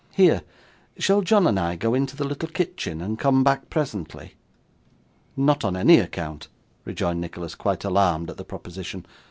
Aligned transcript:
Here! 0.15 0.41
Shall 0.97 1.21
John 1.21 1.45
and 1.45 1.59
I 1.59 1.75
go 1.75 1.93
into 1.93 2.15
the 2.15 2.23
little 2.23 2.49
kitchen, 2.49 3.01
and 3.01 3.19
come 3.19 3.43
back 3.43 3.69
presently?' 3.69 4.33
'Not 5.37 5.63
on 5.63 5.75
any 5.75 5.99
account,' 5.99 6.47
rejoined 6.85 7.21
Nicholas, 7.21 7.53
quite 7.53 7.83
alarmed 7.85 8.31
at 8.31 8.37
the 8.37 8.43
proposition. 8.43 9.05